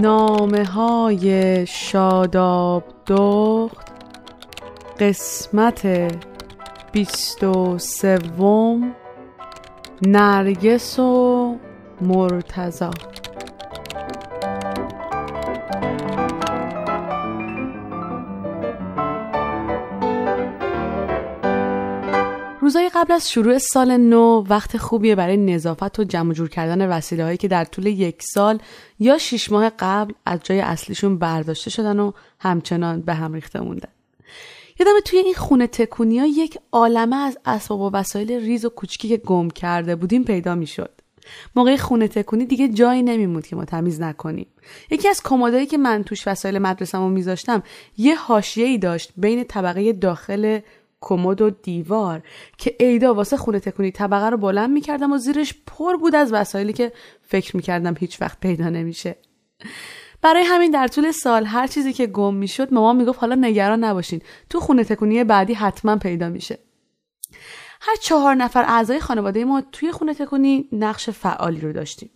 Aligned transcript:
نامه 0.00 0.64
های 0.64 1.66
شاداب 1.66 2.84
دخت 3.06 3.92
قسمت 5.00 6.12
بیست 6.92 7.44
و 7.44 7.78
سوم 7.78 8.94
نرگس 10.02 10.98
و 10.98 11.56
مرتزا 12.00 12.90
روزای 22.62 22.90
قبل 22.94 23.12
از 23.12 23.30
شروع 23.30 23.58
سال 23.58 23.96
نو 23.96 24.44
وقت 24.48 24.76
خوبیه 24.76 25.14
برای 25.14 25.36
نظافت 25.36 25.98
و 25.98 26.04
جمع 26.04 26.32
جور 26.32 26.48
کردن 26.48 26.88
وسیله 26.88 27.24
هایی 27.24 27.36
که 27.36 27.48
در 27.48 27.64
طول 27.64 27.86
یک 27.86 28.22
سال 28.22 28.58
یا 28.98 29.18
شیش 29.18 29.52
ماه 29.52 29.70
قبل 29.78 30.12
از 30.26 30.40
جای 30.42 30.60
اصلیشون 30.60 31.18
برداشته 31.18 31.70
شدن 31.70 31.98
و 31.98 32.12
همچنان 32.38 33.00
به 33.00 33.14
هم 33.14 33.32
ریخته 33.32 33.60
موندن. 33.60 33.88
یادم 34.80 34.92
توی 35.04 35.18
این 35.18 35.34
خونه 35.34 35.66
تکونی 35.66 36.18
ها 36.18 36.26
یک 36.26 36.58
عالمه 36.72 37.16
از 37.16 37.38
اسباب 37.44 37.80
و 37.80 37.90
وسایل 37.90 38.32
ریز 38.32 38.64
و 38.64 38.68
کوچکی 38.68 39.08
که 39.08 39.16
گم 39.16 39.50
کرده 39.50 39.96
بودیم 39.96 40.24
پیدا 40.24 40.54
می‌شد. 40.54 40.90
موقع 41.56 41.76
خونه 41.76 42.08
تکونی 42.08 42.46
دیگه 42.46 42.68
جایی 42.68 43.02
نمیموند 43.02 43.46
که 43.46 43.56
ما 43.56 43.64
تمیز 43.64 44.00
نکنیم 44.00 44.46
یکی 44.90 45.08
از 45.08 45.20
کمدایی 45.24 45.66
که 45.66 45.78
من 45.78 46.02
توش 46.02 46.28
وسایل 46.28 46.58
مدرسه‌مو 46.58 47.08
میذاشتم 47.08 47.62
یه 47.98 48.14
حاشیه 48.14 48.66
ای 48.66 48.78
داشت 48.78 49.12
بین 49.16 49.44
طبقه 49.44 49.92
داخل 49.92 50.60
کمد 51.02 51.40
و 51.40 51.50
دیوار 51.50 52.22
که 52.58 52.76
ایدا 52.80 53.14
واسه 53.14 53.36
خونه 53.36 53.60
تکونی 53.60 53.90
طبقه 53.90 54.30
رو 54.30 54.36
بلند 54.36 54.70
می‌کردم 54.70 55.12
و 55.12 55.18
زیرش 55.18 55.54
پر 55.66 55.96
بود 55.96 56.14
از 56.14 56.32
وسایلی 56.32 56.72
که 56.72 56.92
فکر 57.22 57.56
می‌کردم 57.56 57.94
هیچ 57.98 58.20
وقت 58.22 58.40
پیدا 58.40 58.68
نمیشه. 58.68 59.16
برای 60.22 60.42
همین 60.42 60.70
در 60.70 60.88
طول 60.88 61.10
سال 61.10 61.44
هر 61.44 61.66
چیزی 61.66 61.92
که 61.92 62.06
گم 62.06 62.34
می‌شد 62.34 62.74
مامان 62.74 62.96
می‌گفت 62.96 63.18
حالا 63.18 63.34
نگران 63.34 63.84
نباشین 63.84 64.22
تو 64.50 64.60
خونه 64.60 64.84
تکونی 64.84 65.24
بعدی 65.24 65.54
حتما 65.54 65.96
پیدا 65.96 66.28
میشه. 66.28 66.58
هر 67.80 67.96
چهار 68.02 68.34
نفر 68.34 68.64
اعضای 68.68 69.00
خانواده 69.00 69.44
ما 69.44 69.62
توی 69.72 69.92
خونه 69.92 70.14
تکونی 70.14 70.68
نقش 70.72 71.10
فعالی 71.10 71.60
رو 71.60 71.72
داشتیم. 71.72 72.10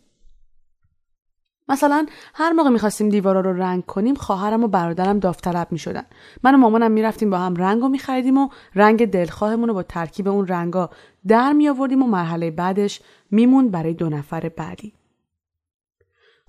مثلا 1.69 2.06
هر 2.34 2.53
موقع 2.53 2.70
می‌خواستیم 2.70 3.09
دیوارا 3.09 3.41
رو 3.41 3.53
رنگ 3.53 3.84
کنیم 3.84 4.14
خواهرم 4.14 4.64
و 4.64 4.69
برادرم 4.69 5.19
داوطلب 5.19 5.69
می‌شدن. 5.70 6.05
من 6.42 6.55
و 6.55 6.58
مامانم 6.58 6.91
می‌رفتیم 6.91 7.31
با 7.31 7.39
هم 7.39 7.55
رنگ 7.55 7.83
رو 7.83 7.89
میخریدیم 7.89 8.39
و 8.39 8.48
رنگ 8.75 9.11
دلخواهمون 9.11 9.69
رو 9.69 9.75
با 9.75 9.83
ترکیب 9.83 10.28
اون 10.28 10.47
رنگا 10.47 10.91
در 11.28 11.53
میآوردیم 11.53 12.03
و 12.03 12.06
مرحله 12.06 12.50
بعدش 12.50 13.00
میمون 13.31 13.70
برای 13.70 13.95
دو 13.95 14.08
نفر 14.08 14.48
بعدی. 14.48 14.92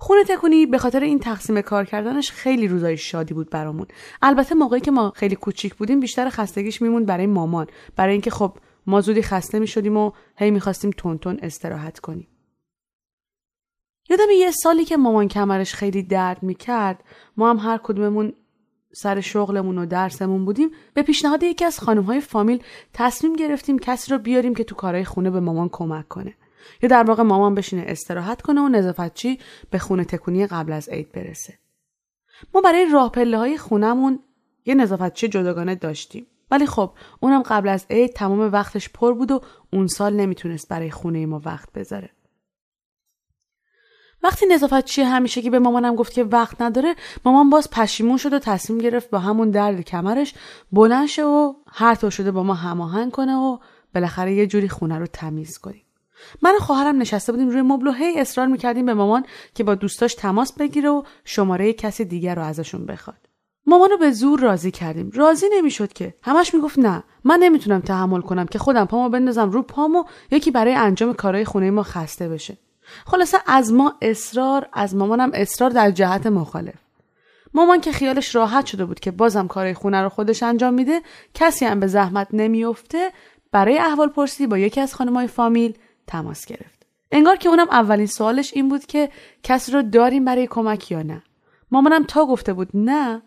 خونه 0.00 0.24
تکونی 0.24 0.66
به 0.66 0.78
خاطر 0.78 1.00
این 1.00 1.18
تقسیم 1.18 1.60
کار 1.60 1.84
کردنش 1.84 2.30
خیلی 2.30 2.68
روزای 2.68 2.96
شادی 2.96 3.34
بود 3.34 3.50
برامون. 3.50 3.86
البته 4.22 4.54
موقعی 4.54 4.80
که 4.80 4.90
ما 4.90 5.12
خیلی 5.16 5.36
کوچیک 5.36 5.74
بودیم 5.74 6.00
بیشتر 6.00 6.28
خستگیش 6.28 6.82
میمون 6.82 7.04
برای 7.04 7.26
مامان. 7.26 7.66
برای 7.96 8.12
اینکه 8.12 8.30
خب 8.30 8.58
ما 8.86 9.00
زودی 9.00 9.22
خسته 9.22 9.58
می‌شدیم 9.58 9.96
و 9.96 10.10
هی 10.36 10.50
می‌خواستیم 10.50 10.90
تون 10.90 11.18
تون 11.18 11.38
استراحت 11.42 11.98
کنیم. 11.98 12.28
یادم 14.10 14.30
یه 14.38 14.50
سالی 14.50 14.84
که 14.84 14.96
مامان 14.96 15.28
کمرش 15.28 15.74
خیلی 15.74 16.02
درد 16.02 16.42
می‌کرد 16.42 17.04
ما 17.36 17.50
هم 17.50 17.56
هر 17.56 17.78
کدوممون 17.78 18.32
سر 18.92 19.20
شغلمون 19.20 19.78
و 19.78 19.86
درسمون 19.86 20.44
بودیم. 20.44 20.70
به 20.94 21.02
پیشنهاد 21.02 21.42
یکی 21.42 21.64
از 21.64 21.78
خانمهای 21.78 22.20
فامیل 22.20 22.62
تصمیم 22.92 23.32
گرفتیم 23.32 23.78
کسی 23.78 24.10
رو 24.10 24.18
بیاریم 24.18 24.54
که 24.54 24.64
تو 24.64 24.74
کارهای 24.74 25.04
خونه 25.04 25.30
به 25.30 25.40
مامان 25.40 25.68
کمک 25.72 26.08
کنه. 26.08 26.34
یا 26.82 26.88
در 26.88 27.02
واقع 27.02 27.22
مامان 27.22 27.54
بشینه 27.54 27.84
استراحت 27.86 28.42
کنه 28.42 28.60
و 28.60 28.68
نظافتچی 28.68 29.38
به 29.70 29.78
خونه 29.78 30.04
تکونی 30.04 30.46
قبل 30.46 30.72
از 30.72 30.88
عید 30.88 31.12
برسه. 31.12 31.58
ما 32.54 32.60
برای 32.60 32.86
راه 32.92 33.12
پله 33.12 33.38
های 33.38 33.58
خونمون 33.58 34.18
یه 34.66 34.74
نظافتچی 34.74 35.28
جداگانه 35.28 35.74
داشتیم. 35.74 36.26
ولی 36.50 36.66
خب 36.66 36.92
اونم 37.20 37.42
قبل 37.42 37.68
از 37.68 37.86
عید 37.90 38.12
تمام 38.12 38.40
وقتش 38.40 38.88
پر 38.88 39.12
بود 39.12 39.30
و 39.30 39.40
اون 39.72 39.86
سال 39.86 40.16
نمی‌تونست 40.16 40.68
برای 40.68 40.90
خونه 40.90 41.26
ما 41.26 41.42
وقت 41.44 41.72
بذاره. 41.72 42.10
وقتی 44.22 44.46
نظافتچی 44.46 45.02
همیشه 45.02 45.42
که 45.42 45.50
به 45.50 45.58
مامانم 45.58 45.94
گفت 45.94 46.12
که 46.12 46.24
وقت 46.24 46.60
نداره. 46.62 46.94
مامان 47.24 47.50
باز 47.50 47.70
پشیمون 47.70 48.16
شد 48.16 48.32
و 48.32 48.38
تصمیم 48.38 48.78
گرفت 48.78 49.10
با 49.10 49.18
همون 49.18 49.50
درد 49.50 49.80
کمرش 49.80 50.34
بلند 50.72 51.06
شه 51.06 51.24
و 51.24 51.54
هر 51.72 51.94
طور 51.94 52.10
شده 52.10 52.30
با 52.30 52.42
ما 52.42 52.54
هماهنگ 52.54 53.12
کنه 53.12 53.36
و 53.36 53.58
بالاخره 53.94 54.34
یه 54.34 54.46
جوری 54.46 54.68
خونه 54.68 54.98
رو 54.98 55.06
تمیز 55.06 55.58
کنیم. 55.58 55.82
من 56.42 56.54
و 56.56 56.58
خواهرم 56.58 56.98
نشسته 56.98 57.32
بودیم 57.32 57.48
روی 57.48 57.62
مبل 57.62 57.86
و 57.86 57.92
هی 57.92 58.20
اصرار 58.20 58.46
می‌کردیم 58.46 58.86
به 58.86 58.94
مامان 58.94 59.24
که 59.54 59.64
با 59.64 59.74
دوستاش 59.74 60.14
تماس 60.14 60.52
بگیره 60.52 60.88
و 60.88 61.02
شماره 61.24 61.72
کسی 61.72 62.04
دیگر 62.04 62.34
رو 62.34 62.42
ازشون 62.42 62.86
بخواد. 62.86 63.28
مامانو 63.66 63.96
به 63.96 64.10
زور 64.10 64.40
راضی 64.40 64.70
کردیم. 64.70 65.10
راضی 65.14 65.46
نمی‌شد 65.52 65.92
که. 65.92 66.14
همش 66.22 66.54
می‌گفت 66.54 66.78
نه. 66.78 67.02
من 67.24 67.38
نمی‌تونم 67.42 67.80
تحمل 67.80 68.20
کنم 68.20 68.46
که 68.46 68.58
خودم 68.58 68.84
پامو 68.84 69.08
بندازم 69.08 69.50
رو 69.50 69.62
پامو 69.62 70.04
یکی 70.30 70.50
برای 70.50 70.74
انجام 70.74 71.12
کارهای 71.12 71.44
خونه 71.44 71.70
ما 71.70 71.82
خسته 71.82 72.28
بشه. 72.28 72.58
خلاصه 73.06 73.38
از 73.46 73.72
ما 73.72 73.94
اصرار 74.02 74.68
از 74.72 74.94
مامانم 74.94 75.30
اصرار 75.34 75.70
در 75.70 75.90
جهت 75.90 76.26
مخالف. 76.26 76.74
مامان 77.54 77.80
که 77.80 77.92
خیالش 77.92 78.34
راحت 78.34 78.66
شده 78.66 78.84
بود 78.84 79.00
که 79.00 79.10
بازم 79.10 79.46
کارهای 79.46 79.74
خونه 79.74 80.02
رو 80.02 80.08
خودش 80.08 80.42
انجام 80.42 80.74
میده 80.74 81.00
کسی 81.34 81.64
هم 81.64 81.80
به 81.80 81.86
زحمت 81.86 82.28
نمیافته 82.32 83.12
برای 83.52 83.78
احوال 83.78 84.08
پرسی 84.08 84.46
با 84.46 84.58
یکی 84.58 84.80
از 84.80 84.94
خانمای 84.94 85.26
فامیل 85.26 85.78
تماس 86.06 86.46
گرفت. 86.46 86.86
انگار 87.12 87.36
که 87.36 87.48
اونم 87.48 87.68
اولین 87.70 88.06
سوالش 88.06 88.54
این 88.54 88.68
بود 88.68 88.86
که 88.86 89.10
کسی 89.42 89.72
رو 89.72 89.82
داریم 89.82 90.24
برای 90.24 90.46
کمک 90.46 90.90
یا 90.90 91.02
نه. 91.02 91.22
مامانم 91.70 92.04
تا 92.04 92.26
گفته 92.26 92.52
بود 92.52 92.68
نه 92.74 93.22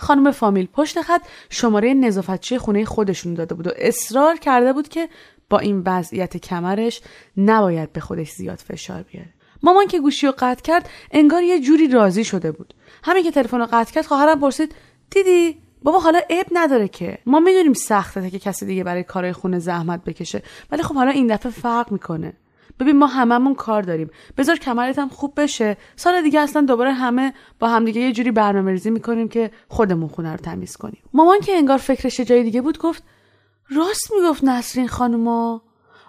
خانم 0.00 0.30
فامیل 0.30 0.68
پشت 0.72 1.00
خط 1.00 1.22
شماره 1.50 1.94
نظافتچی 1.94 2.58
خونه 2.58 2.84
خودشون 2.84 3.34
داده 3.34 3.54
بود 3.54 3.66
و 3.66 3.70
اصرار 3.76 4.36
کرده 4.36 4.72
بود 4.72 4.88
که 4.88 5.08
با 5.50 5.58
این 5.58 5.82
وضعیت 5.86 6.36
کمرش 6.36 7.00
نباید 7.36 7.92
به 7.92 8.00
خودش 8.00 8.30
زیاد 8.30 8.58
فشار 8.58 9.02
بیاره. 9.02 9.28
مامان 9.62 9.86
که 9.86 10.00
گوشی 10.00 10.26
رو 10.26 10.34
قطع 10.38 10.62
کرد 10.62 10.88
انگار 11.10 11.42
یه 11.42 11.60
جوری 11.60 11.88
راضی 11.88 12.24
شده 12.24 12.52
بود. 12.52 12.74
همین 13.04 13.24
که 13.24 13.30
تلفن 13.30 13.58
رو 13.58 13.68
قطع 13.72 13.92
کرد 13.92 14.06
خواهرم 14.06 14.40
پرسید 14.40 14.74
دیدی 15.10 15.56
بابا 15.82 15.98
حالا 15.98 16.20
عیب 16.30 16.46
نداره 16.52 16.88
که؟ 16.88 17.18
ما 17.26 17.40
می‌دونیم 17.40 17.72
سخته 17.72 18.30
که 18.30 18.38
کسی 18.38 18.66
دیگه 18.66 18.84
برای 18.84 19.02
کارهای 19.02 19.32
خونه 19.32 19.58
زحمت 19.58 20.04
بکشه 20.04 20.42
ولی 20.70 20.82
خب 20.82 20.94
حالا 20.94 21.10
این 21.10 21.26
دفعه 21.26 21.52
فرق 21.52 21.92
می‌کنه. 21.92 22.32
ببین 22.80 22.98
ما 22.98 23.06
هممون 23.06 23.54
کار 23.54 23.82
داریم. 23.82 24.10
بذار 24.36 24.56
کمرت 24.56 24.98
هم 24.98 25.08
خوب 25.08 25.32
بشه. 25.36 25.76
سال 25.96 26.22
دیگه 26.22 26.40
اصلا 26.40 26.62
دوباره 26.62 26.92
همه 26.92 27.32
با 27.58 27.68
همدیگه 27.68 28.00
یه 28.00 28.12
جوری 28.12 28.30
برنامه 28.30 28.70
ریزی 28.70 28.90
می‌کنیم 28.90 29.28
که 29.28 29.50
خودمون 29.68 30.08
خونه 30.08 30.30
رو 30.30 30.36
تمیز 30.36 30.76
کنیم. 30.76 31.02
مامان 31.12 31.40
که 31.40 31.56
انگار 31.56 31.78
فکرش 31.78 32.20
جای 32.20 32.42
دیگه 32.42 32.60
بود 32.60 32.78
گفت 32.78 33.02
راست 33.70 34.12
می‌گفت 34.12 34.44
نسرین 34.44 34.88
خانوما. 34.88 35.62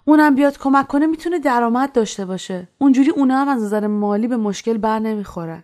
اونم 0.05 0.35
بیاد 0.35 0.57
کمک 0.57 0.87
کنه 0.87 1.07
می‌تونه 1.07 1.39
درآمد 1.39 1.91
داشته 1.91 2.25
باشه. 2.25 2.67
اونجوری 2.77 3.09
اونا 3.09 3.37
هم 3.37 3.47
از 3.47 3.63
نظر 3.63 3.87
مالی 3.87 4.27
به 4.27 4.37
مشکل 4.37 4.77
بر 4.77 4.99
نمی‌خورن 4.99 5.63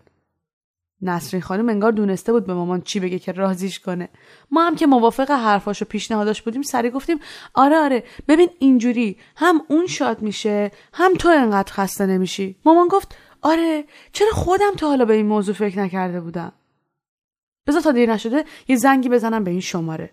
نسرین 1.02 1.41
خانم 1.41 1.69
انگار 1.69 1.91
دونسته 1.91 2.31
بود 2.31 2.46
به 2.47 2.53
مامان 2.53 2.81
چی 2.81 3.00
بگه 3.00 3.19
که 3.19 3.31
راضیش 3.31 3.80
کنه. 3.80 4.09
ما 4.52 4.68
هم 4.68 4.75
که 4.75 4.88
موافق 4.88 5.31
حرفاش 5.31 5.81
و 5.81 5.85
پیشنهاداش 5.85 6.41
بودیم 6.41 6.62
سری 6.62 6.90
گفتیم 6.90 7.19
آره 7.53 7.78
آره 7.78 8.03
ببین 8.28 8.50
اینجوری 8.59 9.18
هم 9.35 9.62
اون 9.68 9.88
شاد 9.88 10.22
میشه 10.22 10.72
هم 10.94 11.13
تو 11.13 11.30
انقدر 11.30 11.74
خسته 11.74 12.06
نمیشی. 12.06 12.56
مامان 12.66 12.88
گفت 12.88 13.16
آره 13.41 13.85
چرا 14.12 14.31
خودم 14.31 14.74
تا 14.78 14.88
حالا 14.88 15.06
به 15.06 15.13
این 15.13 15.25
موضوع 15.25 15.56
فکر 15.56 15.80
نکرده 15.80 16.22
بودم؟ 16.22 16.52
بذار 17.68 17.81
تا 17.81 17.91
دیر 17.91 18.14
نشده 18.14 18.46
یه 18.68 18.75
زنگی 18.75 19.09
بزنم 19.09 19.44
به 19.44 19.52
این 19.52 19.59
شماره. 19.59 20.09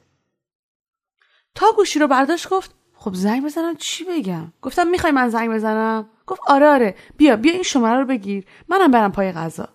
تا 1.55 1.67
گوشی 1.77 1.99
رو 1.99 2.09
برداشت 2.09 2.49
گفت 2.49 2.75
خب 2.95 3.15
زنگ 3.15 3.45
بزنم 3.45 3.77
چی 3.77 4.05
بگم؟ 4.05 4.53
گفتم 4.63 4.87
می‌خوای 4.87 5.13
من 5.13 5.29
زنگ 5.29 5.51
بزنم؟ 5.51 6.09
گفت 6.27 6.41
آره 6.47 6.69
آره 6.69 6.95
بیا 7.17 7.37
بیا 7.37 7.53
این 7.53 7.63
شماره 7.63 8.01
رو 8.01 8.07
بگیر 8.07 8.45
منم 8.69 8.91
برم 8.91 9.13
پای 9.13 9.33
غذا. 9.33 9.69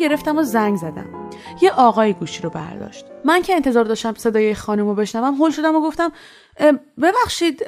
گرفتم 0.00 0.38
و 0.38 0.42
زنگ 0.42 0.76
زدم. 0.76 1.30
یه 1.62 1.72
آقای 1.72 2.12
گوشی 2.12 2.42
رو 2.42 2.50
برداشت. 2.50 3.04
من 3.24 3.42
که 3.42 3.54
انتظار 3.54 3.84
داشتم 3.84 4.14
صدای 4.14 4.54
خانم 4.54 4.86
رو 4.86 4.94
بشنوم 4.94 5.42
هل 5.42 5.50
شدم 5.50 5.74
و 5.74 5.80
گفتم 5.80 6.12
ببخشید 7.02 7.64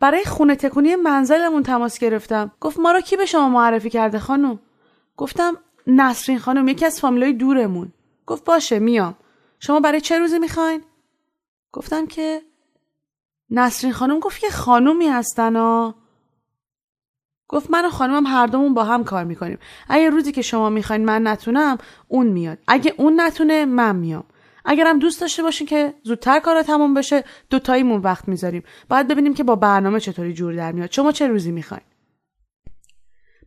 برای 0.00 0.24
خونه 0.24 0.56
تکونی 0.56 0.96
منزلمون 0.96 1.62
تماس 1.62 1.98
گرفتم. 1.98 2.52
گفت 2.60 2.78
ما 2.78 2.92
رو 2.92 3.00
کی 3.00 3.16
به 3.16 3.26
شما 3.26 3.48
معرفی 3.48 3.90
کرده 3.90 4.18
خانم؟ 4.18 4.58
گفتم 5.16 5.56
نسرین 5.86 6.38
خانم 6.38 6.68
یکی 6.68 6.86
از 6.86 7.00
فامیلای 7.00 7.32
دورمون. 7.32 7.92
گفت 8.26 8.44
باشه 8.44 8.78
میام. 8.78 9.14
شما 9.60 9.80
برای 9.80 10.00
چه 10.00 10.18
روزی 10.18 10.38
می‌خواین؟ 10.38 10.82
گفتم 11.72 12.06
که 12.06 12.42
نسرین 13.50 13.92
خانم 13.92 14.20
گفت 14.20 14.40
که 14.40 14.50
خانومی 14.50 15.06
هستن 15.06 15.56
ها 15.56 15.94
گفت 17.48 17.70
من 17.70 17.86
و 17.86 17.90
خانمم 17.90 18.26
هر 18.26 18.46
دومون 18.46 18.74
با 18.74 18.84
هم 18.84 19.04
کار 19.04 19.24
می‌کنیم. 19.24 19.58
اگه 19.88 20.10
روزی 20.10 20.32
که 20.32 20.42
شما 20.42 20.70
می‌خواین 20.70 21.04
من 21.04 21.26
نتونم 21.26 21.78
اون 22.08 22.26
میاد. 22.26 22.58
اگه 22.68 22.94
اون 22.96 23.20
نتونه 23.20 23.64
من 23.64 23.96
میام. 23.96 24.24
اگرم 24.64 24.98
دوست 24.98 25.20
داشته 25.20 25.42
باشین 25.42 25.66
که 25.66 25.94
زودتر 26.02 26.38
کارا 26.38 26.62
تموم 26.62 26.94
بشه 26.94 27.24
دوتاییمون 27.50 28.00
وقت 28.00 28.28
می‌ذاریم. 28.28 28.62
باید 28.88 29.08
ببینیم 29.08 29.34
که 29.34 29.44
با 29.44 29.56
برنامه 29.56 30.00
چطوری 30.00 30.32
جور 30.32 30.54
در 30.54 30.72
میاد. 30.72 30.92
شما 30.92 31.12
چه 31.12 31.26
روزی 31.26 31.52
می‌خواین؟ 31.52 31.84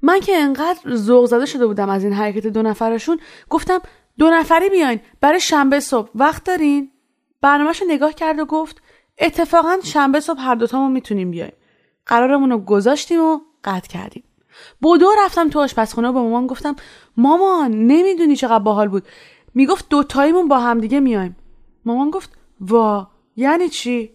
من 0.02 0.20
که 0.20 0.36
انقدر 0.36 0.96
ذوق 0.96 1.26
زده 1.26 1.46
شده 1.46 1.68
بودم 1.68 1.90
از 1.90 2.04
این 2.04 2.14
حرکت 2.14 2.48
دو 2.48 2.62
نفرشون. 2.62 3.20
گفتم 3.50 3.80
دو 4.18 4.30
نفری 4.30 4.70
بیاین 4.70 5.00
برای 5.22 5.40
شنبه 5.40 5.80
صبح. 5.80 6.10
وقت 6.16 6.44
دارین؟ 6.44 6.92
برنامهش 7.42 7.84
نگاه 7.88 8.14
کرد 8.14 8.40
و 8.40 8.46
گفت 8.46 8.82
اتفاقا 9.20 9.78
شنبه 9.84 10.20
صبح 10.20 10.42
هر 10.42 10.56
دوتامون 10.56 10.92
می‌تونیم 10.92 11.32
بیایم. 11.32 11.54
قرارمون 12.06 12.50
رو 12.50 12.58
گذاشتیم 12.58 13.22
و 13.22 13.40
قطع 13.64 13.88
کردیم. 13.88 14.24
بودو 14.82 15.12
رفتم 15.26 15.50
تو 15.50 15.60
آشپزخونه 15.60 16.12
به 16.12 16.20
مامان 16.20 16.48
گفتم 16.48 16.76
مامان 17.18 17.72
نمی‌دونی 17.72 18.36
چقدر 18.36 18.64
باحال 18.64 18.88
بود. 18.88 19.04
می‌گفت 19.54 19.90
دوتاییمون 19.90 20.48
با 20.48 20.60
همدیگه 20.60 21.00
میایم 21.00 21.36
مامان 21.86 22.10
گفت 22.10 22.38
وا 22.62 23.08
یعنی 23.36 23.70
چی؟ 23.70 24.12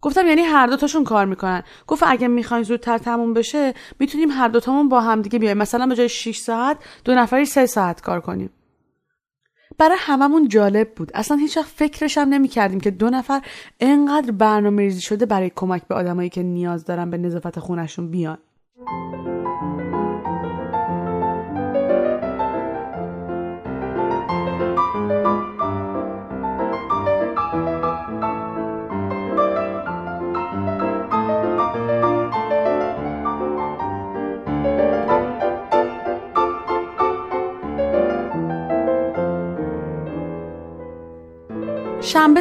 گفتم 0.00 0.26
یعنی 0.26 0.42
هر 0.42 0.66
دوتاشون 0.66 1.04
کار 1.04 1.24
می‌کنن. 1.24 1.62
گفت 1.86 2.02
اگه 2.06 2.28
می‌خواین 2.28 2.62
زودتر 2.62 2.98
تموم 2.98 3.34
بشه 3.34 3.74
می‌تونیم 3.98 4.30
هر 4.30 4.48
دوتامون 4.48 4.88
با 4.88 5.00
همدیگه 5.00 5.38
بیایم. 5.38 5.58
مثلا 5.58 5.86
به 5.86 5.94
جای 5.94 6.08
6 6.08 6.38
ساعت 6.38 6.76
دو 7.04 7.14
نفری 7.14 7.44
سه 7.44 7.66
ساعت 7.66 8.00
کار 8.00 8.20
کنیم. 8.20 8.50
برای 9.78 9.96
هممون 10.00 10.48
جالب 10.48 10.94
بود. 10.94 11.10
اصلا 11.14 11.36
هیچ 11.36 11.56
وقت 11.56 11.66
فکرش 11.66 12.18
هم 12.18 12.28
نمی 12.28 12.48
کردیم 12.48 12.80
که 12.80 12.90
دو 12.90 13.10
نفر 13.10 13.42
انقدر 13.80 14.30
برنامه 14.30 14.82
ریزی 14.82 15.00
شده 15.00 15.26
برای 15.26 15.50
کمک 15.56 15.88
به 15.88 15.94
آدمایی 15.94 16.28
که 16.28 16.42
نیاز 16.42 16.84
دارن 16.84 17.10
به 17.10 17.18
نظافت 17.18 17.58
خونشون 17.58 18.10
بیان. 18.10 18.38
شنبه 18.78 18.88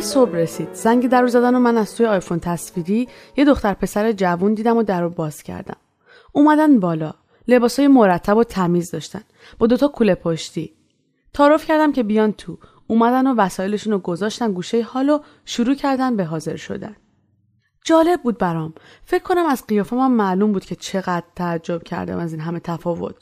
صبح 0.01 0.31
رسید. 0.31 0.73
زنگ 0.73 1.09
در 1.09 1.27
زدن 1.27 1.55
و 1.55 1.59
من 1.59 1.77
از 1.77 1.95
توی 1.95 2.05
آیفون 2.05 2.39
تصویری 2.39 3.07
یه 3.37 3.45
دختر 3.45 3.73
پسر 3.73 4.11
جوون 4.11 4.53
دیدم 4.53 4.77
و 4.77 4.83
در 4.83 5.01
رو 5.01 5.09
باز 5.09 5.43
کردم. 5.43 5.86
اومدن 6.37 6.79
بالا. 6.79 7.13
لباسای 7.47 7.87
مرتب 7.87 8.37
و 8.37 8.43
تمیز 8.43 8.91
داشتن. 8.91 9.21
با 9.59 9.67
دوتا 9.67 9.87
کوله 9.87 10.15
پشتی. 10.15 10.73
تعارف 11.33 11.65
کردم 11.65 11.91
که 11.91 12.03
بیان 12.03 12.31
تو. 12.31 12.57
اومدن 12.87 13.27
و 13.27 13.35
وسایلشون 13.35 13.93
رو 13.93 13.99
گذاشتن 13.99 14.51
گوشه 14.51 14.81
حال 14.81 15.09
و 15.09 15.19
شروع 15.45 15.75
کردن 15.75 16.15
به 16.15 16.25
حاضر 16.25 16.55
شدن. 16.55 16.95
جالب 17.85 18.21
بود 18.21 18.37
برام. 18.37 18.73
فکر 19.03 19.23
کنم 19.23 19.45
از 19.45 19.67
قیافه 19.67 19.95
من 19.95 20.11
معلوم 20.11 20.51
بود 20.51 20.65
که 20.65 20.75
چقدر 20.75 21.25
تعجب 21.35 21.83
کردم 21.83 22.17
از 22.17 22.33
این 22.33 22.41
همه 22.41 22.59
تفاوت. 22.59 23.15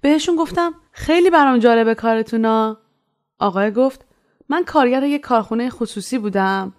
بهشون 0.00 0.36
گفتم 0.36 0.74
خیلی 0.92 1.30
برام 1.30 1.58
جالبه 1.58 1.94
کارتونا. 1.94 2.78
آقای 3.38 3.70
گفت 3.70 4.04
من 4.48 4.64
کارگر 4.64 5.02
یک 5.02 5.20
کارخونه 5.20 5.70
خصوصی 5.70 6.18
بودم. 6.18 6.72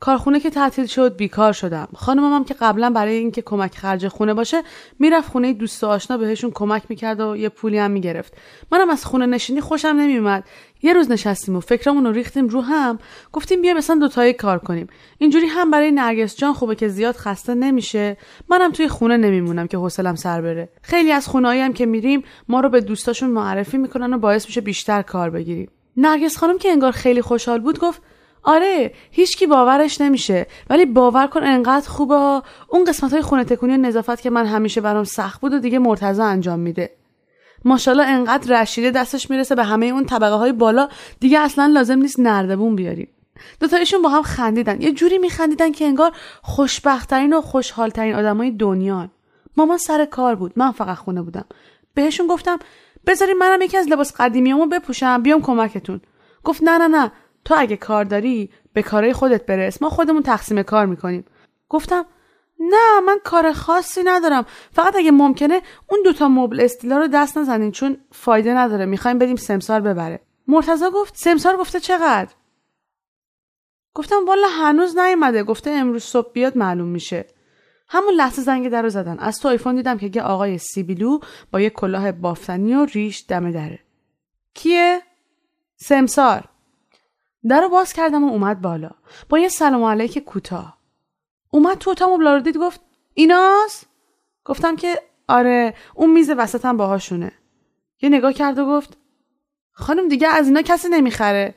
کارخونه 0.00 0.40
که 0.40 0.50
تعطیل 0.50 0.86
شد 0.86 1.16
بیکار 1.16 1.52
شدم. 1.52 1.88
خانمم 1.94 2.32
هم 2.32 2.44
که 2.44 2.54
قبلا 2.54 2.90
برای 2.90 3.14
اینکه 3.14 3.42
کمک 3.42 3.74
خرج 3.74 4.08
خونه 4.08 4.34
باشه 4.34 4.62
می‌رفت 4.98 5.30
خونه 5.30 5.52
دوست 5.52 5.84
و 5.84 5.86
آشنا 5.86 6.16
بهشون 6.16 6.50
کمک 6.54 6.82
می‌کرد 6.88 7.20
و 7.20 7.36
یه 7.36 7.48
پولی 7.48 7.78
هم 7.78 7.90
می‌گرفت. 7.90 8.34
منم 8.72 8.90
از 8.90 9.04
خونه 9.04 9.26
نشینی 9.26 9.60
خوشم 9.60 9.88
نمیومد 9.88 10.44
یه 10.82 10.92
روز 10.92 11.10
نشستیم 11.10 11.56
و 11.56 11.60
فکرمون 11.60 12.06
رو 12.06 12.12
ریختیم 12.12 12.48
رو 12.48 12.60
هم 12.60 12.98
گفتیم 13.32 13.62
بیا 13.62 13.74
مثلا 13.74 13.96
دوتایی 13.96 14.32
کار 14.32 14.58
کنیم. 14.58 14.86
اینجوری 15.18 15.46
هم 15.46 15.70
برای 15.70 15.90
نرگس 15.90 16.36
جان 16.36 16.52
خوبه 16.52 16.74
که 16.74 16.88
زیاد 16.88 17.16
خسته 17.16 17.54
نمیشه. 17.54 18.16
منم 18.48 18.72
توی 18.72 18.88
خونه 18.88 19.16
نمیمونم 19.16 19.66
که 19.66 19.76
حوصلم 19.76 20.14
سر 20.14 20.40
بره. 20.40 20.68
خیلی 20.82 21.12
از 21.12 21.28
خونهایی 21.28 21.60
هم 21.60 21.72
که 21.72 21.86
میریم 21.86 22.24
ما 22.48 22.60
رو 22.60 22.68
به 22.68 22.80
دوستاشون 22.80 23.30
معرفی 23.30 23.78
می‌کنن 23.78 24.12
و 24.12 24.18
باعث 24.18 24.46
میشه 24.46 24.60
بیشتر 24.60 25.02
کار 25.02 25.30
بگیریم. 25.30 25.70
نرگس 25.96 26.36
خانم 26.36 26.58
که 26.58 26.70
انگار 26.70 26.92
خیلی 26.92 27.22
خوشحال 27.22 27.60
بود 27.60 27.78
گفت 27.78 28.02
آره 28.42 28.94
هیچکی 29.10 29.46
باورش 29.46 30.00
نمیشه. 30.00 30.46
ولی 30.70 30.86
باور 30.86 31.26
کن 31.26 31.42
انقدر 31.42 31.88
خوبه 31.88 32.42
اون 32.68 32.84
قسمت 32.86 33.12
های 33.12 33.22
خونه 33.22 33.44
تکونی 33.44 33.74
و 33.74 33.76
نظافت 33.76 34.20
که 34.20 34.30
من 34.30 34.46
همیشه 34.46 34.80
برام 34.80 35.04
سخت 35.04 35.40
بود 35.40 35.52
و 35.52 35.58
دیگه 35.58 35.78
مرتضا 35.78 36.24
انجام 36.24 36.58
میده. 36.60 36.90
ماشاءالله 37.64 38.06
انقدر 38.06 38.62
رشیده 38.62 38.90
دستش 38.90 39.30
می‌رسه 39.30 39.54
به 39.54 39.64
همه 39.64 39.86
اون 39.86 40.04
طبقه 40.04 40.34
های 40.34 40.52
بالا. 40.52 40.88
دیگه 41.20 41.38
اصلا 41.38 41.66
لازم 41.66 41.98
نیست 41.98 42.20
نردبون 42.20 42.76
بیاریم. 42.76 43.08
دوتایشون 43.60 44.02
با 44.02 44.08
هم 44.08 44.22
خندیدن. 44.22 44.80
یه 44.80 44.92
جوری 44.92 45.18
میخندیدن 45.18 45.72
که 45.72 45.84
انگار 45.84 46.12
خوشبختترین 46.42 47.32
و 47.32 47.40
خوشحالترین 47.40 48.14
آدمای 48.14 48.50
دنیان. 48.50 49.10
مامان 49.56 49.78
سر 49.78 50.04
کار 50.04 50.34
بود. 50.34 50.52
من 50.56 50.70
فقط 50.70 50.96
خونه 50.96 51.22
بودم. 51.22 51.44
بهشون 51.94 52.26
گفتم 52.26 52.58
بذارین 53.06 53.38
منم 53.38 53.62
یکی 53.62 53.76
از 53.76 53.88
لباس 53.88 54.12
قدیمیامو 54.16 54.66
بپوشم 54.66 55.22
بیام 55.22 55.42
کمکتون. 55.42 56.00
گفت 56.44 56.62
نه 56.62 56.78
نه 56.78 56.88
نه. 56.88 57.12
تو 57.44 57.54
اگه 57.58 57.76
کار 57.76 58.04
داری 58.04 58.50
به 58.72 58.82
کارهای 58.82 59.12
خودت 59.12 59.46
برس. 59.46 59.82
ما 59.82 59.90
خودمون 59.90 60.22
تقسیم 60.22 60.62
کار 60.62 60.86
می‌کنیم. 60.86 61.24
گفتم 61.68 62.06
نه 62.60 63.00
من 63.00 63.18
کار 63.24 63.52
خاصی 63.52 64.00
ندارم. 64.04 64.46
فقط 64.72 64.96
اگه 64.96 65.10
ممکنه 65.10 65.62
اون 65.88 66.00
دوتا 66.04 66.28
مبل 66.28 66.60
استیلا 66.60 66.98
رو 66.98 67.06
دست 67.06 67.38
نزنین 67.38 67.70
چون 67.70 67.96
فایده 68.12 68.54
نداره. 68.54 68.86
می‌خوایم 68.86 69.18
بدیم 69.18 69.36
سمسار 69.36 69.80
ببره. 69.80 70.20
مرتزا 70.48 70.90
گفت 70.90 71.16
سمسار 71.16 71.56
گفته 71.56 71.80
چقدر؟ 71.80 72.28
گفتم 73.94 74.24
والا 74.26 74.48
هنوز 74.48 74.98
نیومده. 74.98 75.42
گفته 75.42 75.70
امروز 75.70 76.02
صبح 76.02 76.32
بیاد 76.32 76.58
معلوم 76.58 76.88
میشه. 76.88 77.26
همون 77.88 78.14
لحظه 78.14 78.42
زنگ 78.42 78.68
در 78.68 78.82
رو 78.82 78.88
زدن. 78.88 79.18
از 79.18 79.40
تو 79.40 79.48
آیفون 79.48 79.76
دیدم 79.76 79.98
که 79.98 80.10
یه 80.14 80.22
آقای 80.22 80.58
سیبیلو 80.58 81.18
با 81.50 81.60
یه 81.60 81.70
کلاه 81.70 82.12
بافتنی 82.12 82.74
و 82.74 82.84
ریش 82.84 83.24
دم 83.28 83.50
دره 83.50 83.78
کیه؟ 84.54 85.02
سمسار. 85.76 86.44
در 87.48 87.60
رو 87.60 87.68
باز 87.68 87.92
کردم 87.92 88.24
و 88.24 88.32
اومد 88.32 88.60
بالا. 88.60 88.90
با 89.28 89.38
یه 89.38 89.48
سلام 89.48 89.82
علیک 89.82 90.18
کوتاه. 90.18 90.78
اومد 91.50 91.78
تو 91.78 91.90
اتاق 91.90 92.12
مبلا 92.12 92.38
دید 92.38 92.56
گفت 92.56 92.80
ایناست 93.14 93.86
گفتم 94.44 94.76
که 94.76 95.02
آره 95.28 95.74
اون 95.94 96.10
میز 96.10 96.30
وسطم 96.30 96.76
باهاشونه. 96.76 97.32
یه 98.02 98.08
نگاه 98.08 98.32
کرد 98.32 98.58
و 98.58 98.66
گفت 98.66 98.96
خانم 99.72 100.08
دیگه 100.08 100.28
از 100.28 100.46
اینا 100.46 100.62
کسی 100.62 100.88
نمی‌خره. 100.88 101.54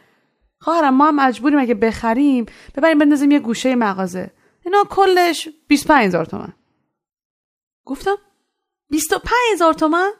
خواهرم 0.59 0.93
ما 0.93 1.07
هم 1.07 1.15
مجبوریم 1.15 1.59
اگه 1.59 1.73
بخریم 1.73 2.45
ببریم 2.75 2.99
بندازیم 2.99 3.31
یه 3.31 3.39
گوشه 3.39 3.75
مغازه. 3.75 4.31
اینا 4.65 4.83
کلش 4.89 5.49
25 5.67 6.05
هزار 6.05 6.25
تومن. 6.25 6.53
گفتم 7.85 8.15
25 8.89 9.33
هزار 9.53 9.73
تومن؟ 9.73 10.11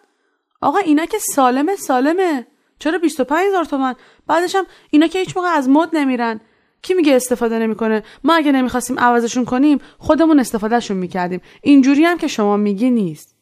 آقا 0.62 0.78
اینا 0.78 1.06
که 1.06 1.20
سالمه 1.20 1.76
سالمه. 1.76 2.48
چرا 2.80 2.98
25 2.98 3.48
هزار 3.48 3.66
تومن؟ 3.66 3.96
بعدش 4.28 4.56
هم 4.56 4.66
اینا 4.90 5.08
که 5.08 5.20
هیچ 5.20 5.38
موقع 5.38 5.50
از 5.50 5.70
مد 5.70 5.90
نمیرن. 5.94 6.42
کی 6.82 6.94
میگه 6.94 7.16
استفاده 7.16 7.60
نمی‌کنه؟ 7.60 8.04
ما 8.24 8.36
اگه 8.36 8.52
نمی‌خواستیم 8.52 9.00
عوضشون 9.00 9.46
کنیم 9.46 9.80
خودمون 9.98 10.40
استفادهشون 10.40 10.98
می‌کردیم. 10.98 11.42
اینجوری 11.62 12.06
هم 12.06 12.18
که 12.18 12.28
شما 12.28 12.58
میگی 12.58 12.90
نیست. 12.90 13.36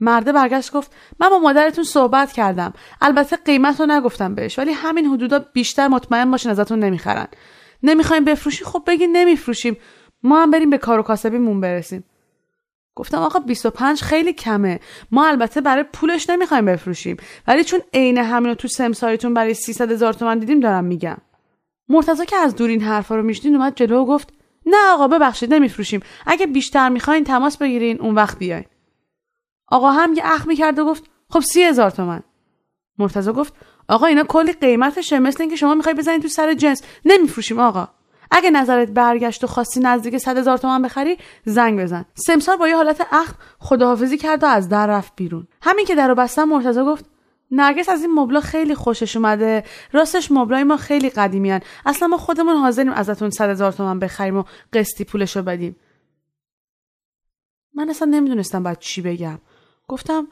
مرده 0.00 0.32
برگشت 0.32 0.72
گفت 0.72 0.92
من 1.20 1.28
با 1.28 1.38
مادرتون 1.38 1.84
صحبت 1.84 2.32
کردم. 2.32 2.72
البته 3.00 3.36
قیمت 3.36 3.80
رو 3.80 3.86
نگفتم 3.86 4.34
بهش 4.34 4.58
ولی 4.58 4.72
همین 4.72 5.06
حدودا 5.06 5.38
بیشتر 5.38 5.88
مطمئن 5.88 6.30
باشین 6.30 6.50
ازتون 6.50 6.78
نمی‌خرن. 6.78 7.26
نمی‌خوایم 7.82 8.24
بفروشیم 8.24 8.66
خب 8.66 8.82
بگین 8.86 9.16
نمیفروشیم. 9.16 9.76
ما 10.22 10.42
هم 10.42 10.50
بریم 10.50 10.70
به 10.70 10.78
کار 10.78 10.98
و 10.98 11.02
کاسبیمون 11.02 11.60
برسیم. 11.60 12.04
گفتم 12.94 13.18
آقا 13.18 13.38
25 13.38 14.02
خیلی 14.02 14.32
کمه. 14.32 14.80
ما 15.10 15.26
البته 15.26 15.60
برای 15.60 15.84
پولش 15.92 16.30
نمی‌خوایم 16.30 16.64
بفروشیم. 16.64 17.16
ولی 17.48 17.64
چون 17.64 17.80
عین 17.94 18.18
همینو 18.18 18.54
تو 18.54 18.68
سمسایتون 18.68 19.34
برای 19.34 19.54
300 19.54 19.92
هزار 19.92 20.12
تومن 20.12 20.38
دیدیم 20.38 20.60
دارم 20.60 20.84
میگم. 20.84 21.16
مرتضی 21.88 22.26
که 22.26 22.36
از 22.36 22.56
دور 22.56 22.68
این 22.70 22.82
حرفا 22.82 23.16
رو 23.16 23.22
میشنید 23.22 23.54
اومد 23.54 23.74
جلو 23.76 24.02
و 24.02 24.06
گفت 24.06 24.34
نه 24.66 24.92
آقا 24.92 25.08
ببخشید 25.08 25.54
نمیفروشیم. 25.54 26.00
اگه 26.26 26.46
بیشتر 26.46 26.88
می‌خواین 26.88 27.24
تماس 27.24 27.56
بگیرین 27.56 28.00
اون 28.00 28.14
وقت 28.14 28.38
بیاین. 28.38 28.64
آقا 29.68 29.90
هم 29.90 30.12
یه 30.12 30.22
اخ 30.26 30.46
می‌کرد 30.46 30.78
و 30.78 30.84
گفت 30.84 31.04
خب 31.30 31.40
سی 31.40 31.62
هزار 31.62 31.90
تومن 31.90 32.22
مرتضی 32.98 33.32
گفت 33.32 33.54
آقا 33.88 34.06
اینا 34.06 34.24
کلی 34.24 34.52
قیمتشه 34.52 35.18
مثل 35.18 35.42
اینکه 35.42 35.56
شما 35.56 35.74
می‌خوای 35.74 35.94
بزنید 35.94 36.22
تو 36.22 36.28
سر 36.28 36.54
جنس. 36.54 36.82
نمیفروشیم 37.04 37.60
آقا. 37.60 37.88
اگه 38.34 38.50
نظرت 38.50 38.90
برگشت 38.90 39.44
و 39.44 39.46
خواستی 39.46 39.80
نزدیک 39.80 40.18
صد 40.18 40.38
هزار 40.38 40.58
تومن 40.58 40.82
بخری 40.82 41.18
زنگ 41.44 41.80
بزن. 41.80 42.04
سمسار 42.14 42.56
با 42.56 42.68
یه 42.68 42.76
حالت 42.76 43.06
اخم 43.12 43.34
خداحافظی 43.58 44.18
کرد 44.18 44.42
و 44.42 44.46
از 44.46 44.68
در 44.68 44.86
رفت 44.86 45.12
بیرون. 45.16 45.46
همین 45.62 45.86
که 45.86 45.94
درو 45.94 46.14
بستم 46.14 46.44
مرتضی 46.44 46.80
گفت 46.80 47.04
نرگس 47.50 47.88
از 47.88 48.02
این 48.02 48.12
مبلا 48.14 48.40
خیلی 48.40 48.74
خوشش 48.74 49.16
اومده. 49.16 49.64
راستش 49.92 50.32
مبلای 50.32 50.64
ما 50.64 50.76
خیلی 50.76 51.10
قدیمیان 51.10 51.60
اصلا 51.86 52.08
ما 52.08 52.16
خودمون 52.16 52.56
حاضریم 52.56 52.92
ازتون 52.92 53.30
صد 53.30 53.50
هزار 53.50 53.72
تومن 53.72 53.98
بخریم 53.98 54.36
و 54.36 54.44
قسطی 54.72 55.04
پولشو 55.04 55.42
بدیم. 55.42 55.76
من 57.74 57.90
اصلا 57.90 58.08
نمی‌دونستم 58.08 58.62
باید 58.62 58.78
چی 58.78 59.02
بگم. 59.02 59.38
گفتم 59.88 60.28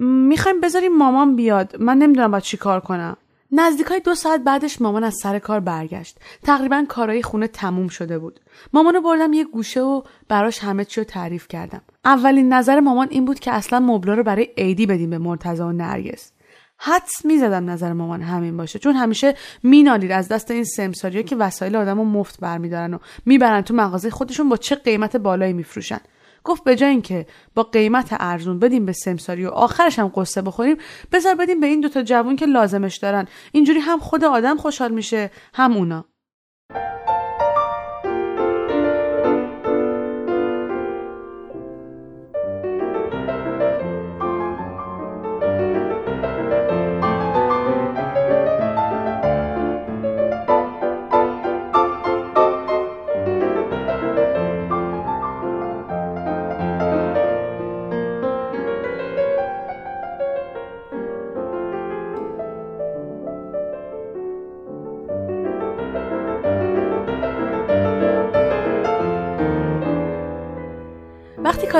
می‌خوایم 0.00 0.60
بذاریم 0.60 0.96
مامان 0.96 1.36
بیاد. 1.36 1.76
من 1.80 1.98
نمی‌دونم 1.98 2.30
باید 2.30 2.42
چی 2.42 2.56
کار 2.56 2.80
کنم. 2.80 3.16
نزدیک 3.52 3.86
های 3.86 4.00
دو 4.00 4.14
ساعت 4.14 4.40
بعدش 4.40 4.80
مامان 4.80 5.04
از 5.04 5.14
سر 5.22 5.38
کار 5.38 5.60
برگشت. 5.60 6.18
تقریبا 6.42 6.84
کارهای 6.88 7.22
خونه 7.22 7.46
تموم 7.46 7.88
شده 7.88 8.18
بود. 8.18 8.40
مامانو 8.72 9.00
بردم 9.00 9.32
یه 9.32 9.44
گوشه 9.44 9.80
و 9.80 10.02
براش 10.28 10.58
همه 10.58 10.84
چی 10.84 11.00
رو 11.00 11.04
تعریف 11.04 11.48
کردم. 11.48 11.82
اولین 12.04 12.52
نظر 12.52 12.80
مامان 12.80 13.08
این 13.10 13.24
بود 13.24 13.38
که 13.40 13.52
اصلا 13.52 13.80
مبلا 13.80 14.14
رو 14.14 14.22
برای 14.22 14.48
عیدی 14.58 14.86
بدیم 14.86 15.10
به 15.10 15.18
مرتضی 15.18 15.62
و 15.62 15.72
نرگس. 15.72 16.32
حدس 16.78 17.24
می‌زدم 17.24 17.70
نظر 17.70 17.92
مامان 17.92 18.22
همین 18.22 18.56
باشه 18.56 18.78
چون 18.78 18.94
همیشه 18.94 19.34
مینالید 19.62 20.12
از 20.12 20.28
دست 20.28 20.50
این 20.50 20.64
سمساریا 20.64 21.22
که 21.22 21.36
وسایل 21.36 21.76
آدم 21.76 21.98
رو 21.98 22.04
مفت 22.04 22.40
برمیدارن 22.40 22.94
و 22.94 22.98
می‌برن 23.26 23.62
تو 23.62 23.74
مغازه 23.74 24.10
خودشون 24.10 24.48
با 24.48 24.56
چه 24.56 24.74
قیمت 24.74 25.16
بالایی 25.16 25.52
میفروشن. 25.52 26.00
گفت 26.44 26.64
به 26.64 26.76
جای 26.76 26.90
اینکه 26.90 27.26
با 27.54 27.62
قیمت 27.62 28.08
ارزون 28.10 28.58
بدیم 28.58 28.86
به 28.86 28.92
سمساری 28.92 29.46
و 29.46 29.48
آخرش 29.48 29.98
هم 29.98 30.12
قصه 30.14 30.42
بخوریم 30.42 30.76
بذار 31.12 31.34
بدیم 31.34 31.60
به 31.60 31.66
این 31.66 31.80
دوتا 31.80 32.02
جوون 32.02 32.36
که 32.36 32.46
لازمش 32.46 32.96
دارن. 32.96 33.26
اینجوری 33.52 33.78
هم 33.78 33.98
خود 33.98 34.24
آدم 34.24 34.56
خوشحال 34.56 34.90
میشه 34.90 35.30
هم 35.54 35.76
اونا. 35.76 36.04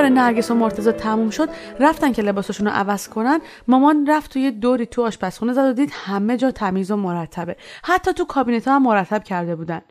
نرگس 0.09 0.51
و 0.51 0.55
مرتزا 0.55 0.91
تموم 0.91 1.29
شد 1.29 1.49
رفتن 1.79 2.11
که 2.11 2.21
لباسشون 2.21 2.67
رو 2.67 2.73
عوض 2.73 3.07
کنن 3.07 3.39
مامان 3.67 4.07
رفت 4.07 4.33
توی 4.33 4.51
دوری 4.51 4.85
تو 4.85 5.05
آشپزخونه 5.05 5.53
زد 5.53 5.69
و 5.69 5.73
دید 5.73 5.91
همه 5.93 6.37
جا 6.37 6.51
تمیز 6.51 6.91
و 6.91 6.95
مرتبه. 6.95 7.55
حتی 7.83 8.13
تو 8.13 8.25
کابینت 8.25 8.67
ها 8.67 8.75
هم 8.75 8.83
مرتب 8.83 9.23
کرده 9.23 9.55
بودن. 9.55 9.81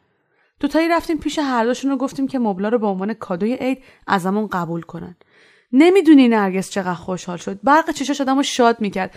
دوتایی 0.60 0.88
رفتیم 0.88 1.18
پیش 1.18 1.38
هر 1.38 1.64
دوشون 1.64 1.90
رو 1.90 1.96
گفتیم 1.96 2.26
که 2.26 2.38
مبلا 2.38 2.68
رو 2.68 2.78
به 2.78 2.86
عنوان 2.86 3.14
کادوی 3.14 3.54
عید 3.54 3.82
ازمون 4.06 4.46
قبول 4.46 4.82
کنن. 4.82 5.16
نمی‌دونی 5.72 6.28
نرگس 6.28 6.70
چقدر 6.70 6.94
خوشحال 6.94 7.36
شد. 7.36 7.58
برق 7.64 7.90
چشاش 7.90 8.20
آدمو 8.20 8.42
شاد 8.42 8.80
می‌کرد. 8.80 9.14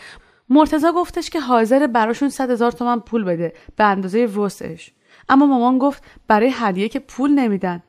مرتزا 0.50 0.92
گفتش 0.92 1.30
که 1.30 1.40
حاضر 1.40 1.88
براشون 1.88 2.30
صد 2.30 2.50
هزار 2.50 2.72
تومن 2.72 3.00
پول 3.00 3.24
بده 3.24 3.54
به 3.76 3.84
اندازه 3.84 4.26
وسعش. 4.26 4.92
اما 5.30 5.46
مامان 5.46 5.78
گفت 5.78 6.04
برای 6.28 6.52
هدیه 6.54 6.90
که 6.90 7.00
پول 7.00 7.32
نمیدن. 7.32 7.84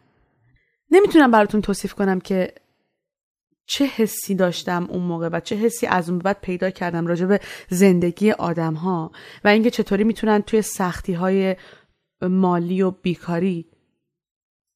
نمی‌تونم 0.91 1.31
براتون 1.31 1.61
توصیف 1.61 1.95
کنم 1.95 2.21
که 2.21 2.55
چه 3.67 3.85
حسی 3.85 4.35
داشتم 4.35 4.87
اون 4.91 5.03
موقع 5.03 5.29
و 5.33 5.41
چه 5.41 5.57
حسی 5.57 5.87
از 5.87 6.11
اون 6.11 6.19
بعد 6.19 6.41
پیدا 6.41 6.71
کردم 6.71 7.07
راجع 7.07 7.27
به 7.27 7.41
زندگی 7.69 8.31
آدم 8.31 8.75
ها 8.75 9.13
و 9.45 9.49
اینکه 9.49 9.71
چطوری 9.71 10.05
می‌تونن 10.05 10.43
توی 10.43 10.63
سختی 10.63 11.13
های 11.13 11.57
مالی 12.23 12.83
و 12.83 12.91
بیکاری 12.91 13.67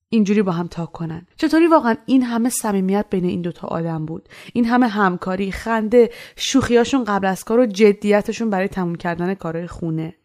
اینجوری 0.08 0.42
با 0.42 0.52
هم 0.52 0.66
تا 0.66 0.86
کنن. 0.86 1.26
چطوری 1.36 1.66
واقعا 1.66 1.96
این 2.06 2.22
همه 2.22 2.48
صمیمیت 2.48 3.06
بین 3.10 3.24
این 3.24 3.42
دوتا 3.42 3.68
آدم 3.68 4.06
بود؟ 4.06 4.28
این 4.52 4.64
همه 4.64 4.88
همکاری 4.88 5.52
خنده 5.52 6.10
شوخیاشون 6.36 7.04
قبل 7.04 7.26
از 7.26 7.44
کار 7.44 7.58
و 7.58 7.66
جدیتشون 7.66 8.50
برای 8.50 8.68
تموم 8.68 8.94
کردن 8.94 9.34
کارهای 9.34 9.66
خونه. 9.66 10.16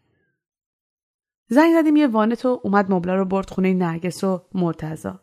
زنگ 1.48 1.72
زدیم 1.72 1.96
یه 1.96 2.06
وانت 2.06 2.46
و 2.46 2.60
اومد 2.62 2.92
مبلا 2.92 3.14
رو 3.14 3.24
برد 3.24 3.50
خونه 3.50 3.74
نرگس 3.74 4.24
و 4.24 4.42
مرتزا 4.54 5.20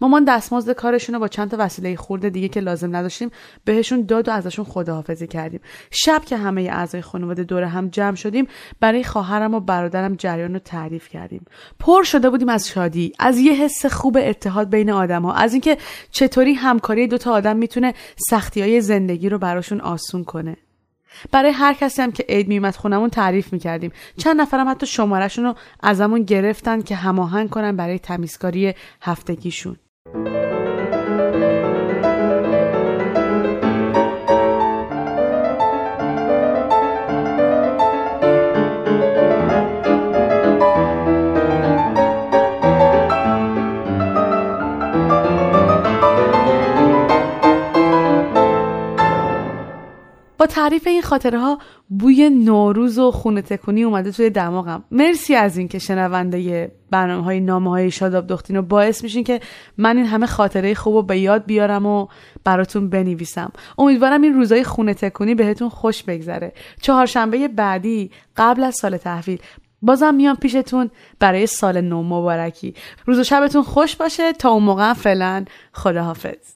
مامان 0.00 0.24
دستمزد 0.24 0.72
کارشون 0.72 1.14
رو 1.14 1.20
با 1.20 1.28
چند 1.28 1.50
تا 1.50 1.56
وسیله 1.60 1.96
خورده 1.96 2.30
دیگه 2.30 2.48
که 2.48 2.60
لازم 2.60 2.96
نداشتیم 2.96 3.30
بهشون 3.64 4.02
داد 4.06 4.28
و 4.28 4.30
ازشون 4.30 4.64
خداحافظی 4.64 5.26
کردیم. 5.26 5.60
شب 5.90 6.22
که 6.24 6.36
همه 6.36 6.62
اعضای 6.62 7.02
خانواده 7.02 7.44
دور 7.44 7.62
هم 7.62 7.88
جمع 7.88 8.16
شدیم 8.16 8.46
برای 8.80 9.04
خواهرم 9.04 9.54
و 9.54 9.60
برادرم 9.60 10.14
جریان 10.14 10.52
رو 10.52 10.58
تعریف 10.58 11.08
کردیم. 11.08 11.44
پر 11.78 12.02
شده 12.02 12.30
بودیم 12.30 12.48
از 12.48 12.68
شادی 12.68 13.12
از 13.18 13.38
یه 13.38 13.52
حس 13.52 13.86
خوب 13.86 14.18
اتحاد 14.20 14.70
بین 14.70 14.90
آدم 14.90 15.22
ها 15.22 15.34
از 15.34 15.52
اینکه 15.52 15.78
چطوری 16.10 16.54
همکاری 16.54 17.06
دوتا 17.06 17.32
آدم 17.32 17.56
می‌تونه 17.56 17.94
سختی 18.16 18.60
های 18.60 18.80
زندگی 18.80 19.28
رو 19.28 19.38
براشون 19.38 19.80
آسون 19.80 20.24
کنه. 20.24 20.56
برای 21.30 21.50
هر 21.50 21.74
کسی 21.74 22.02
هم 22.02 22.12
که 22.12 22.24
عید 22.28 22.48
میومد 22.48 22.76
خونمون 22.76 23.10
تعریف 23.10 23.52
می‌کردیم. 23.52 23.92
چند 24.16 24.40
نفرم 24.40 24.68
حتی 24.68 24.86
شمارهشون 24.86 25.44
رو 25.44 25.54
ازمون 25.82 26.22
گرفتن 26.22 26.82
که 26.82 26.94
هماهنگ 26.94 27.50
کنن 27.50 27.76
برای 27.76 27.98
تمیزکاری 27.98 28.74
هفتگیشون. 29.02 29.76
با 30.04 30.18
تعریف 50.48 50.86
این 50.86 51.02
خاطره 51.02 51.38
ها 51.38 51.58
بوی 51.98 52.30
نوروز 52.30 52.98
و 52.98 53.10
خونه 53.10 53.42
تکونی 53.42 53.82
اومده 53.82 54.10
توی 54.10 54.30
دماغم. 54.30 54.84
مرسی 54.90 55.34
از 55.34 55.56
این 55.56 55.68
که 55.68 55.78
شنونده 55.78 56.72
برنامه 56.90 57.24
های 57.24 57.40
نامه 57.40 57.70
های 57.70 57.90
شاداب 57.90 58.26
دختین 58.26 58.56
و 58.56 58.62
باعث 58.62 59.02
میشین 59.02 59.24
که 59.24 59.40
من 59.78 59.96
این 59.96 60.06
همه 60.06 60.26
خاطره 60.26 60.74
خوب 60.74 60.94
رو 60.94 61.02
به 61.02 61.18
یاد 61.18 61.46
بیارم 61.46 61.86
و 61.86 62.06
براتون 62.44 62.88
بنویسم. 62.88 63.52
امیدوارم 63.78 64.22
این 64.22 64.34
روزای 64.34 64.64
خونه 64.64 64.94
تکونی 64.94 65.34
بهتون 65.34 65.68
خوش 65.68 66.02
بگذره. 66.02 66.52
چهارشنبه 66.80 67.48
بعدی 67.48 68.10
قبل 68.36 68.62
از 68.64 68.74
سال 68.74 68.96
تحویل. 68.96 69.38
بازم 69.82 70.14
میام 70.14 70.36
پیشتون 70.36 70.90
برای 71.18 71.46
سال 71.46 71.80
نو 71.80 72.02
مبارکی. 72.02 72.74
روز 73.06 73.18
و 73.18 73.24
شبتون 73.24 73.62
خوش 73.62 73.96
باشه. 73.96 74.32
تا 74.32 74.50
اون 74.50 74.62
موقع 74.62 74.92
فعلا 74.92 75.44
خداحافظ. 75.72 76.52